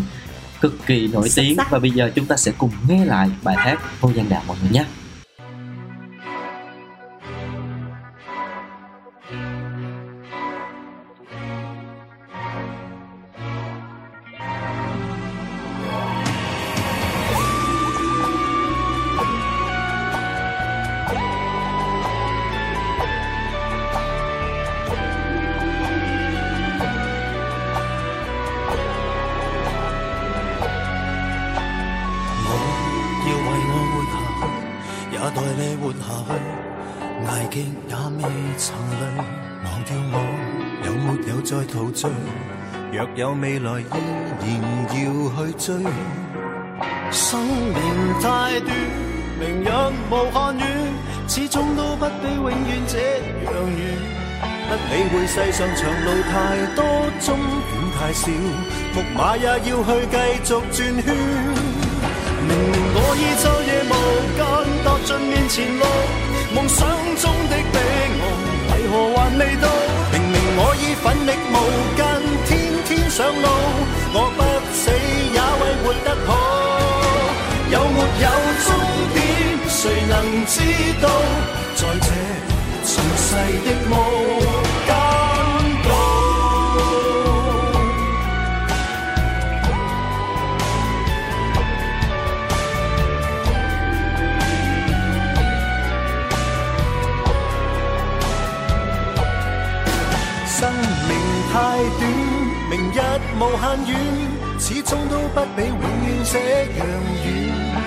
[0.60, 4.00] cực kỳ nổi tiếng và bây giờ chúng ta sẽ cùng nghe lại bài hát
[4.00, 4.84] Vô Gian Đạo mọi người nhé.
[33.26, 34.40] 要为我活下去
[35.12, 36.28] 也待你活下去
[37.26, 37.54] 危极
[37.88, 38.18] 也未
[38.56, 38.64] 曾
[38.98, 39.02] 累
[39.64, 40.14] 忘掉我
[40.86, 42.00] 有没有再陶醉
[42.92, 43.82] 若有未来依
[44.60, 44.92] 然要
[45.36, 45.66] 去追
[47.10, 47.80] 生命
[48.20, 48.24] 太
[48.60, 48.70] 短
[49.38, 49.66] 明日
[50.10, 50.62] 无限远
[51.28, 52.98] 始终都不比永远这
[53.44, 53.80] 样远。
[54.70, 54.78] 不理
[55.08, 56.84] 会世上长路太多
[57.20, 57.42] 终点
[57.98, 58.30] 太少
[58.92, 59.64] 伏马也要去
[60.10, 60.80] 继续转圈。
[63.10, 63.92] 我已昼夜無
[64.38, 64.40] 間
[64.84, 65.84] 踏盡面前路，
[66.54, 66.78] 夢想
[67.16, 67.76] 中的彼
[68.20, 68.22] 岸
[68.70, 69.66] 為何還未到？
[70.12, 71.56] 明明我已奮力無
[71.96, 72.00] 間。
[73.10, 73.48] 上路，
[74.14, 74.40] 我不
[74.72, 74.88] 死
[75.34, 76.30] 也為活得好。
[77.68, 78.26] 有沒有
[78.64, 78.68] 終
[79.14, 79.18] 點，
[79.66, 80.14] 誰能
[80.46, 80.54] 知
[81.02, 81.04] 道？
[81.74, 82.08] 在這
[82.86, 83.28] 塵世
[83.66, 83.92] 的無
[102.70, 103.00] 明日
[103.34, 103.98] 無限遠，
[104.60, 106.86] 始終都不比永遠這樣
[107.18, 107.26] 遠。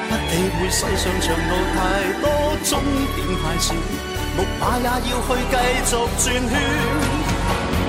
[0.10, 1.80] 不理會世上長路太
[2.19, 2.26] 多，
[2.65, 2.69] 終
[3.15, 3.74] 點太少，
[4.36, 5.56] 木馬也要去繼
[5.88, 6.54] 續轉圈。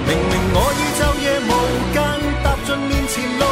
[0.07, 1.53] 明明我已昼夜無
[1.93, 1.99] 間
[2.45, 3.43] 踏盡面前路，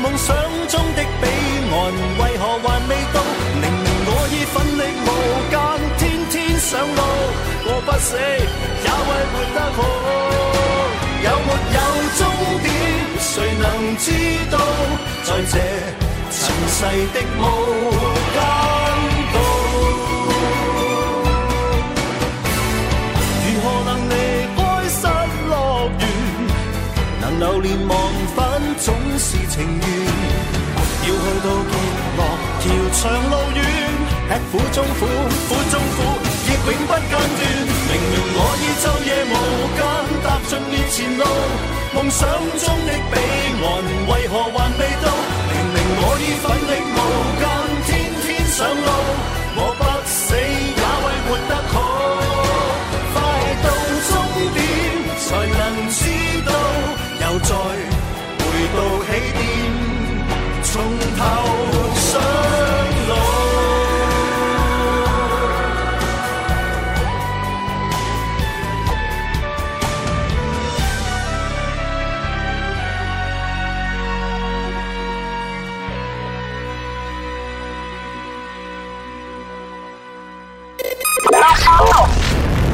[0.00, 0.26] 夢想
[0.68, 1.22] 中的彼
[1.68, 3.20] 岸為何還未到？
[3.60, 5.06] 明明我已奮力無
[5.52, 5.56] 間，
[5.98, 7.02] 天天上路，
[7.66, 9.78] 我不死也為活得好。
[11.24, 11.78] 有没有
[12.18, 12.20] 终
[12.62, 12.66] 点？
[13.20, 13.64] 谁能
[13.98, 14.06] 知
[14.50, 14.56] 道？
[15.24, 15.54] 在这
[16.30, 16.78] 尘世
[17.12, 17.40] 的无
[18.34, 18.36] 间
[19.32, 19.36] 道，
[23.44, 24.12] 如何能离
[24.56, 25.02] 开失
[25.48, 25.52] 落
[25.98, 26.02] 园？
[27.20, 27.92] 能流連忘
[28.34, 28.38] 返
[28.78, 28.86] 总
[29.18, 29.86] 是情愿。
[31.04, 31.72] 要去到极
[32.16, 32.20] 乐，
[32.60, 33.60] 条长路远，
[34.28, 35.00] 吃苦中苦，
[35.48, 35.98] 苦中苦。
[36.46, 37.47] 亦永不间断。
[40.98, 41.24] 前路，
[41.94, 43.14] 梦想中的彼
[43.62, 43.66] 岸
[44.10, 45.06] 为何还未到？
[45.46, 46.98] 明明我已奋力无
[47.38, 47.46] 间，
[47.86, 47.88] 天
[48.26, 48.90] 天上路，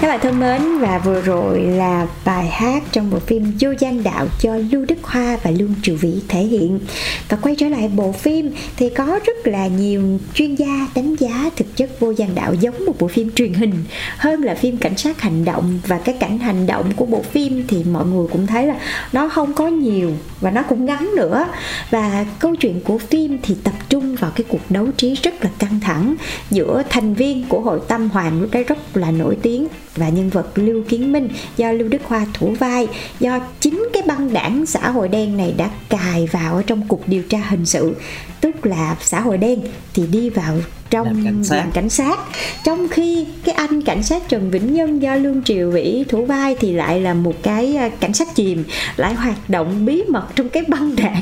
[0.00, 4.02] Các bạn thân mến, và vừa rồi là bài hát trong bộ phim Vô Gian
[4.02, 6.80] Đạo cho Lưu Đức Hoa và Lương Triệu Vĩ thể hiện.
[7.28, 11.50] Và quay trở lại bộ phim thì có rất là nhiều chuyên gia đánh giá
[11.56, 13.72] thực chất Vô Gian Đạo giống một bộ phim truyền hình
[14.16, 15.80] hơn là phim cảnh sát hành động.
[15.86, 18.76] Và cái cảnh hành động của bộ phim thì mọi người cũng thấy là
[19.12, 21.46] nó không có nhiều và nó cũng ngắn nữa.
[21.90, 25.50] Và câu chuyện của phim thì tập trung vào cái cuộc đấu trí rất là
[25.58, 26.14] căng thẳng
[26.50, 30.30] giữa thành viên của hội tâm hoàng, lúc đấy rất là nổi tiếng và nhân
[30.30, 32.88] vật Lưu Kiến Minh do Lưu Đức Hoa thủ vai,
[33.20, 37.02] do chính cái băng đảng xã hội đen này đã cài vào ở trong cục
[37.06, 37.94] điều tra hình sự.
[38.40, 39.60] Tức là xã hội đen
[39.94, 40.58] thì đi vào
[40.90, 41.64] trong cảnh sát.
[41.74, 42.18] cảnh sát.
[42.64, 46.56] Trong khi cái anh cảnh sát Trần Vĩnh Nhân do Lương Triều Vĩ thủ vai
[46.60, 48.64] thì lại là một cái à, cảnh sát chìm
[48.96, 51.20] lại hoạt động bí mật trong cái băng đảng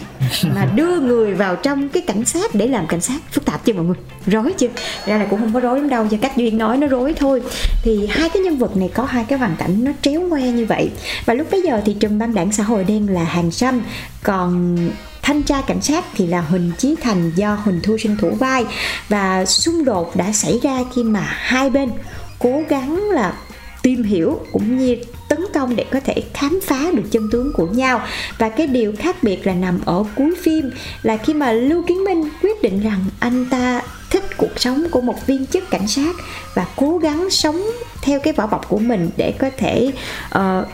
[0.54, 3.20] mà đưa người vào trong cái cảnh sát để làm cảnh sát.
[3.32, 3.96] Phức tạp chưa mọi người?
[4.26, 4.68] Rối chưa?
[5.06, 7.42] Ra là cũng không có rối lắm đâu cho cách duyên nói nó rối thôi.
[7.82, 10.66] Thì hai cái nhân vật này có hai cái hoàn cảnh nó tréo ngoe như
[10.66, 10.90] vậy.
[11.26, 13.82] Và lúc bấy giờ thì trùm băng đảng xã hội đen là hàng xăm
[14.22, 14.76] còn
[15.24, 18.64] thanh tra cảnh sát thì là Huỳnh Chí Thành do Huỳnh Thu Sinh thủ vai.
[19.08, 21.90] Và xung đột đã xảy ra khi mà hai bên
[22.38, 23.34] cố gắng là
[23.82, 24.96] tìm hiểu cũng như
[25.28, 28.00] tấn công để có thể khám phá được chân tướng của nhau.
[28.38, 30.70] Và cái điều khác biệt là nằm ở cuối phim
[31.02, 35.00] là khi mà Lưu Kiến Minh quyết định rằng anh ta thích cuộc sống của
[35.00, 36.16] một viên chức cảnh sát
[36.54, 37.62] và cố gắng sống
[38.02, 39.92] theo cái vỏ bọc của mình để có thể
[40.38, 40.68] uh,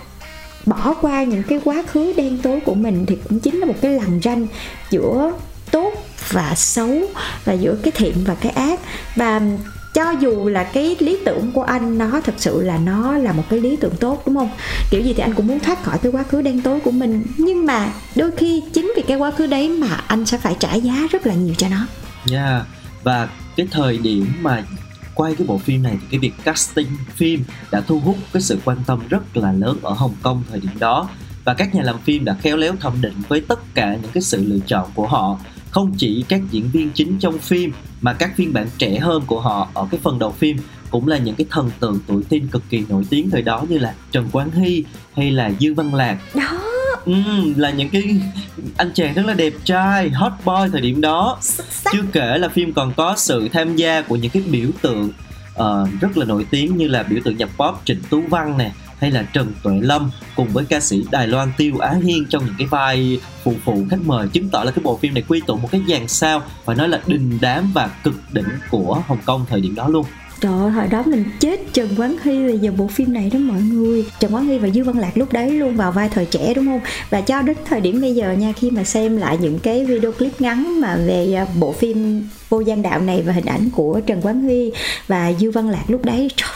[0.67, 3.77] bỏ qua những cái quá khứ đen tối của mình thì cũng chính là một
[3.81, 4.47] cái lằn ranh
[4.91, 5.33] giữa
[5.71, 5.93] tốt
[6.31, 7.01] và xấu
[7.45, 8.81] và giữa cái thiện và cái ác
[9.17, 9.41] và
[9.95, 13.43] cho dù là cái lý tưởng của anh, nó thật sự là nó là một
[13.51, 14.51] cái lý tưởng tốt, đúng không
[14.91, 17.23] kiểu gì thì anh cũng muốn thoát khỏi cái quá khứ đen tối của mình,
[17.37, 20.75] nhưng mà đôi khi chính vì cái quá khứ đấy mà anh sẽ phải trả
[20.75, 21.87] giá rất là nhiều cho nó
[22.33, 22.67] Yeah.
[23.03, 24.65] Và cái thời điểm mà
[25.21, 28.59] quay cái bộ phim này thì cái việc casting phim đã thu hút cái sự
[28.65, 31.09] quan tâm rất là lớn ở Hồng Kông thời điểm đó.
[31.45, 34.23] Và các nhà làm phim đã khéo léo thẩm định với tất cả những cái
[34.23, 35.39] sự lựa chọn của họ.
[35.71, 39.41] Không chỉ các diễn viên chính trong phim, mà các phiên bản trẻ hơn của
[39.41, 40.57] họ ở cái phần đầu phim
[40.91, 43.79] cũng là những cái thần tượng tuổi teen cực kỳ nổi tiếng thời đó như
[43.79, 44.85] là Trần Quán Hy
[45.17, 46.19] hay là Dương Văn Lạc.
[46.35, 46.80] Đó.
[47.05, 47.13] Ừ,
[47.57, 48.21] là những cái
[48.77, 51.39] anh chàng rất là đẹp trai hot boy thời điểm đó.
[51.93, 55.11] Chưa kể là phim còn có sự tham gia của những cái biểu tượng
[55.55, 58.73] ờ, rất là nổi tiếng như là biểu tượng nhạc pop Trịnh Tú Văn nè
[59.01, 62.47] hay là Trần Tuệ Lâm cùng với ca sĩ Đài Loan Tiêu Á Hiên trong
[62.47, 65.41] những cái vai phụ phụ khách mời chứng tỏ là cái bộ phim này quy
[65.47, 69.19] tụ một cái dàn sao phải nói là đình đám và cực đỉnh của Hồng
[69.25, 70.07] Kông thời điểm đó luôn
[70.41, 73.39] Trời ơi, hồi đó mình chết Trần Quán Hy là giờ bộ phim này đó
[73.39, 76.27] mọi người Trần Quán Hy và Dương Văn Lạc lúc đấy luôn vào vai thời
[76.27, 76.81] trẻ đúng không?
[77.11, 80.13] Và cho đến thời điểm bây giờ nha Khi mà xem lại những cái video
[80.13, 84.01] clip ngắn mà về à, bộ phim Vô gian đạo này Và hình ảnh của
[84.07, 84.73] Trần Quán Hy
[85.07, 86.49] và Dương Văn Lạc lúc đấy trời,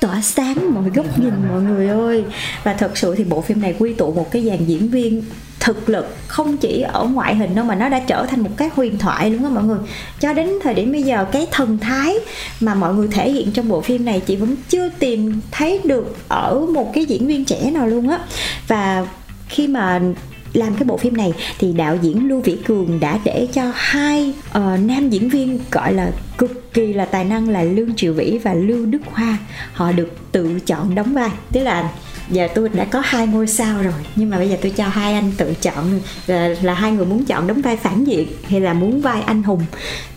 [0.00, 2.24] tỏa sáng mọi góc nhìn mọi người ơi.
[2.64, 5.22] Và thật sự thì bộ phim này quy tụ một cái dàn diễn viên
[5.60, 8.70] thực lực không chỉ ở ngoại hình đâu mà nó đã trở thành một cái
[8.74, 9.78] huyền thoại luôn á mọi người.
[10.20, 12.14] Cho đến thời điểm bây giờ, cái thần thái
[12.60, 16.16] mà mọi người thể hiện trong bộ phim này chị vẫn chưa tìm thấy được
[16.28, 18.18] ở một cái diễn viên trẻ nào luôn á.
[18.68, 19.06] Và
[19.48, 20.00] khi mà
[20.52, 24.34] làm cái bộ phim này thì đạo diễn Lưu Vĩ Cường đã để cho hai
[24.48, 28.38] uh, nam diễn viên gọi là cực kỳ là tài năng là Lương Triều Vĩ
[28.38, 29.38] và Lưu Đức Hoa.
[29.72, 31.30] Họ được tự chọn đóng vai.
[31.52, 31.90] Tức là
[32.30, 35.14] giờ tôi đã có hai ngôi sao rồi nhưng mà bây giờ tôi cho hai
[35.14, 38.72] anh tự chọn là, là hai người muốn chọn đóng vai phản diện hay là
[38.72, 39.60] muốn vai anh hùng.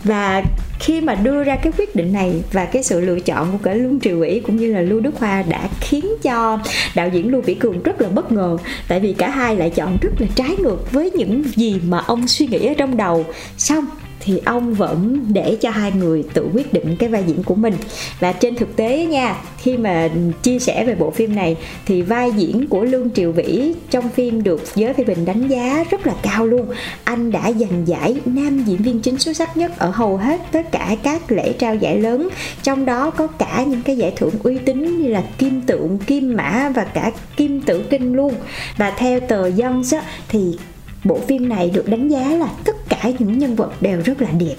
[0.04, 0.42] Và
[0.80, 3.74] khi mà đưa ra cái quyết định này và cái sự lựa chọn của cả
[3.74, 6.58] Lương Triều Vĩ cũng như là Lưu Đức Hoa đã khiến cho
[6.94, 8.56] đạo diễn Lưu Vĩ Cường rất là bất ngờ
[8.88, 12.28] tại vì cả hai lại chọn rất là trái ngược với những gì mà ông
[12.28, 13.26] suy nghĩ ở trong đầu.
[13.58, 13.84] Xong
[14.24, 17.74] thì ông vẫn để cho hai người tự quyết định cái vai diễn của mình.
[18.20, 20.08] Và trên thực tế nha, khi mà
[20.42, 21.56] chia sẻ về bộ phim này
[21.86, 25.84] thì vai diễn của Lương Triều Vĩ trong phim được giới phê bình đánh giá
[25.90, 26.66] rất là cao luôn.
[27.04, 30.72] Anh đã giành giải nam diễn viên chính xuất sắc nhất ở hầu hết tất
[30.72, 32.28] cả các lễ trao giải lớn.
[32.62, 36.36] Trong đó có cả những cái giải thưởng uy tín như là kim tượng, kim
[36.36, 38.34] mã và cả kim tử kinh luôn.
[38.76, 39.82] Và theo tờ Dân
[40.28, 40.58] thì
[41.04, 44.30] bộ phim này được đánh giá là tất cả những nhân vật đều rất là
[44.30, 44.56] đẹp,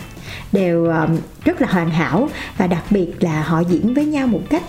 [0.51, 1.07] đều ờ,
[1.45, 4.63] rất là hoàn hảo và đặc biệt là họ diễn với nhau một cách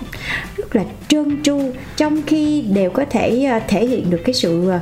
[0.56, 1.60] rất là trơn tru,
[1.96, 4.80] trong khi đều có thể ờ, thể hiện được cái sự ờ,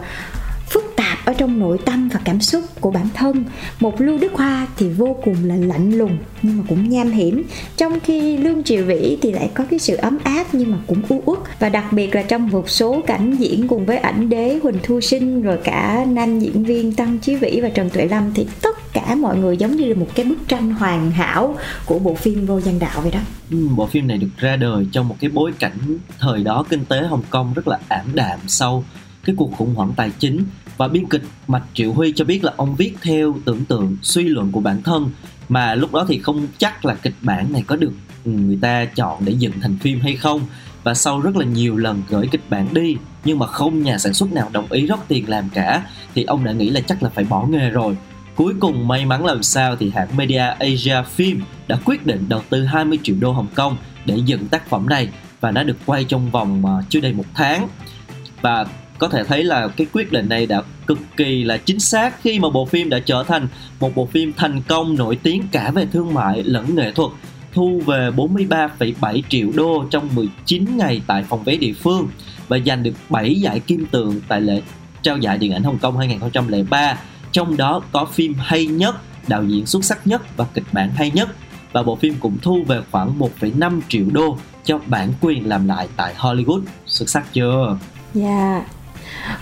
[1.25, 3.45] ở trong nội tâm và cảm xúc của bản thân.
[3.81, 7.43] Một lưu đức hoa thì vô cùng là lạnh lùng nhưng mà cũng nham hiểm.
[7.77, 11.03] Trong khi lương triều vĩ thì lại có cái sự ấm áp nhưng mà cũng
[11.09, 11.39] u uất.
[11.59, 15.01] Và đặc biệt là trong một số cảnh diễn cùng với ảnh đế huỳnh thu
[15.01, 18.93] sinh rồi cả nam diễn viên tăng chí vĩ và trần tuệ lâm thì tất
[18.93, 21.57] cả mọi người giống như là một cái bức tranh hoàn hảo
[21.87, 23.21] của bộ phim vô gian đạo vậy đó.
[23.51, 26.85] Ừ, bộ phim này được ra đời trong một cái bối cảnh thời đó kinh
[26.85, 28.85] tế Hồng Kông rất là ảm đạm sau
[29.25, 30.45] cái cuộc khủng hoảng tài chính
[30.77, 34.25] và biên kịch Mạch Triệu Huy cho biết là ông viết theo tưởng tượng, suy
[34.25, 35.11] luận của bản thân,
[35.49, 37.93] mà lúc đó thì không chắc là kịch bản này có được
[38.25, 40.41] ừ, người ta chọn để dựng thành phim hay không.
[40.83, 44.15] Và sau rất là nhiều lần gửi kịch bản đi, nhưng mà không nhà sản
[44.15, 47.09] xuất nào đồng ý rót tiền làm cả, thì ông đã nghĩ là chắc là
[47.09, 47.97] phải bỏ nghề rồi.
[48.35, 52.43] Cuối cùng may mắn làm sao thì hãng Media Asia Film đã quyết định đầu
[52.51, 55.09] tư 20 triệu đô Hồng Kông để dựng tác phẩm này
[55.41, 57.69] và nó được quay trong vòng ờ, chưa đầy một tháng.
[58.41, 58.67] Và
[58.99, 62.39] có thể thấy là cái quyết định này đã cực kỳ là chính xác khi
[62.39, 63.49] mà bộ phim đã trở thành
[63.81, 67.11] một bộ phim thành công nổi tiếng cả về thương mại lẫn nghệ thuật
[67.53, 72.09] thu về 43,7 triệu đô trong 19 ngày tại phòng vé địa phương
[72.49, 74.63] và giành được 7 giải kim tượng tại lễ
[75.03, 76.99] trao giải điện ảnh Hồng Kông 2003
[77.33, 78.95] trong đó có phim hay nhất,
[79.29, 81.29] đạo diễn xuất sắc nhất và kịch bản hay nhất
[81.73, 85.89] và bộ phim cũng thu về khoảng 1,5 triệu đô cho bản quyền làm lại
[85.97, 86.63] tại Hollywood.
[86.87, 87.79] Xuất sắc chưa?
[88.15, 88.53] Dạ.
[88.53, 88.84] Yeah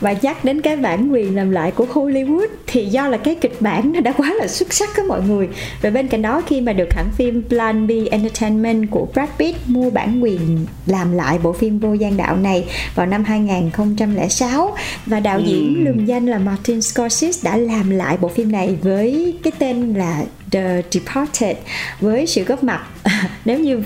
[0.00, 3.56] và nhắc đến cái bản quyền làm lại của Hollywood thì do là cái kịch
[3.60, 5.48] bản nó đã quá là xuất sắc các mọi người.
[5.82, 9.58] Và bên cạnh đó khi mà được hãng phim Plan B Entertainment của Brad Pitt
[9.66, 15.20] mua bản quyền làm lại bộ phim vô gian đạo này vào năm 2006 và
[15.20, 15.44] đạo ừ.
[15.46, 19.94] diễn lừng danh là Martin Scorsese đã làm lại bộ phim này với cái tên
[19.94, 21.56] là The Departed
[22.00, 22.86] với sự góp mặt.
[23.44, 23.82] Nếu như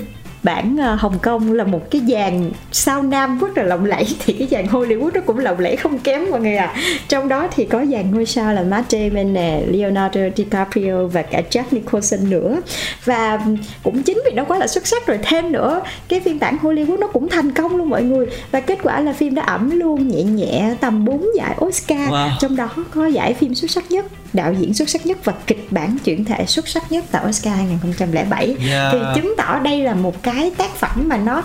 [0.47, 4.33] bản ờ, Hồng Kông là một cái dàn sao nam rất là lộng lẫy thì
[4.33, 6.75] cái dàn Hollywood nó cũng lộng lẫy không kém mọi người à
[7.07, 11.41] trong đó thì có dàn ngôi sao là Matt Damon nè Leonardo DiCaprio và cả
[11.51, 12.61] Jack Nicholson nữa.
[13.05, 13.39] Và
[13.83, 16.99] cũng chính vì nó quá là xuất sắc rồi thêm nữa cái phiên bản Hollywood
[16.99, 18.25] nó cũng thành công luôn mọi người.
[18.51, 22.09] Và kết quả là phim đã ẩm luôn nhẹ nhẹ tầm 4 giải Oscar.
[22.09, 22.29] Wow.
[22.39, 25.67] trong đó có giải phim xuất sắc nhất đạo diễn xuất sắc nhất và kịch
[25.71, 28.93] bản chuyển thể xuất sắc nhất tại Oscar 2007 yeah.
[28.93, 31.43] thì chứng tỏ đây là một cái tác phẩm mà nó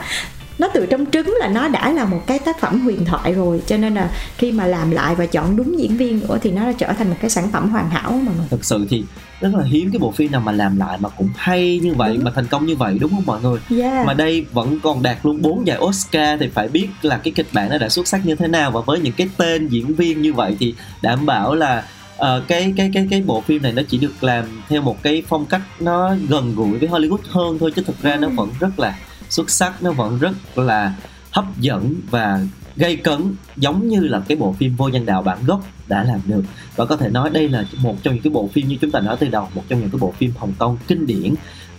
[0.58, 3.62] nó từ trong trứng là nó đã là một cái tác phẩm huyền thoại rồi
[3.66, 6.64] cho nên là khi mà làm lại và chọn đúng diễn viên nữa thì nó
[6.64, 9.04] đã trở thành một cái sản phẩm hoàn hảo mà thực sự thì
[9.40, 12.14] rất là hiếm cái bộ phim nào mà làm lại mà cũng hay như vậy
[12.14, 12.24] đúng.
[12.24, 14.06] mà thành công như vậy đúng không mọi người yeah.
[14.06, 17.48] mà đây vẫn còn đạt luôn bốn giải Oscar thì phải biết là cái kịch
[17.52, 20.22] bản nó đã xuất sắc như thế nào và với những cái tên diễn viên
[20.22, 21.84] như vậy thì đảm bảo là
[22.16, 25.22] uh, cái cái cái cái bộ phim này nó chỉ được làm theo một cái
[25.28, 28.18] phong cách nó gần gũi với Hollywood hơn thôi chứ thực ra ừ.
[28.18, 28.98] nó vẫn rất là
[29.28, 30.94] xuất sắc nó vẫn rất là
[31.30, 32.40] hấp dẫn và
[32.76, 36.20] gây cấn giống như là cái bộ phim vô nhân đạo bản gốc đã làm
[36.26, 36.44] được
[36.76, 39.00] và có thể nói đây là một trong những cái bộ phim như chúng ta
[39.00, 41.34] nói từ đầu một trong những cái bộ phim Hồng Kông kinh điển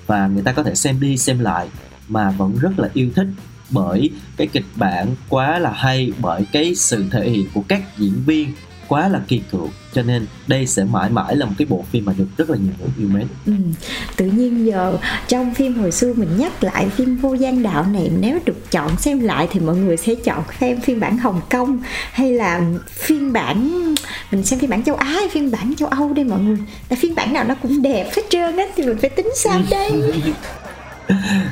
[0.05, 1.67] và người ta có thể xem đi xem lại
[2.07, 3.27] mà vẫn rất là yêu thích
[3.69, 8.23] bởi cái kịch bản quá là hay bởi cái sự thể hiện của các diễn
[8.25, 8.53] viên
[8.93, 12.05] quá là kỳ cựu cho nên đây sẽ mãi mãi là một cái bộ phim
[12.05, 13.53] mà được rất là nhiều người yêu mến ừ.
[14.17, 18.11] tự nhiên giờ trong phim hồi xưa mình nhắc lại phim vô gian đạo này
[18.19, 21.79] nếu được chọn xem lại thì mọi người sẽ chọn xem phiên bản hồng kông
[22.11, 23.83] hay là phiên bản
[24.31, 26.57] mình xem phiên bản châu á hay phiên bản châu âu đây mọi người
[26.89, 29.61] là phiên bản nào nó cũng đẹp hết trơn á thì mình phải tính sao
[29.69, 29.91] đây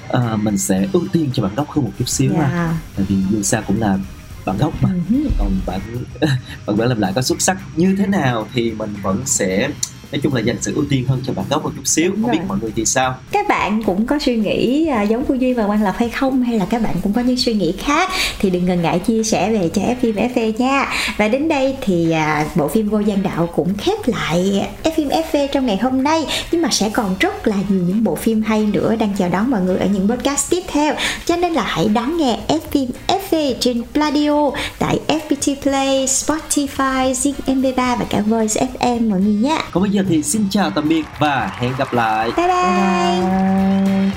[0.09, 2.43] à, mình sẽ ưu tiên cho bản gốc hơn một chút xíu yeah.
[2.43, 3.97] mà tại vì dù sao cũng là
[4.45, 4.89] bản gốc mà.
[5.09, 5.81] Ừ còn bản
[6.65, 9.69] bản bản làm lại có xuất sắc như thế nào thì mình vẫn sẽ
[10.11, 12.11] nói chung là dành sự ưu tiên hơn cho bản gốc một chút xíu.
[12.11, 12.39] Đúng không rồi.
[12.39, 13.15] biết mọi người thì sao?
[13.31, 16.43] Các bạn cũng có suy nghĩ à, giống Phương Duy và Quang Lộc hay không?
[16.43, 18.09] Hay là các bạn cũng có những suy nghĩ khác?
[18.39, 20.87] Thì đừng ngần ngại chia sẻ về cho phim FV nha.
[21.17, 25.47] Và đến đây thì à, bộ phim vô gian đạo cũng khép lại phim FV
[25.47, 26.25] trong ngày hôm nay.
[26.51, 29.51] Nhưng mà sẽ còn rất là nhiều những bộ phim hay nữa đang chào đón
[29.51, 30.95] mọi người ở những podcast tiếp theo.
[31.25, 32.37] Cho nên là hãy đón nghe
[32.71, 33.20] phim FV
[33.59, 39.57] trên Pladio tại FPT Play, Spotify, Zing MP3 và cả Voice FM mọi người nhé.
[39.71, 42.31] Còn bây giờ thì xin chào tạm biệt và hẹn gặp lại.
[42.37, 42.55] Bye bye.
[42.55, 44.11] bye, bye.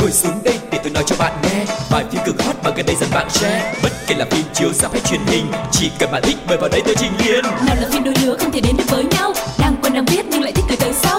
[0.00, 2.86] Ngồi xuống đây để tôi nói cho bạn nghe Bài phim cực hot mà gần
[2.86, 6.10] đây dần bạn share Bất kể là phim chiếu rạp hay truyền hình Chỉ cần
[6.12, 8.60] bạn thích mời vào đây tôi trình liền Nào là phim đôi lứa không thể
[8.60, 11.18] đến được với nhau Đang quen đang biết nhưng lại thích cười tới sau